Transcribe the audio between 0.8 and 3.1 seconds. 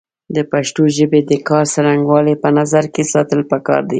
ژبې د کار څرنګوالی په نظر کې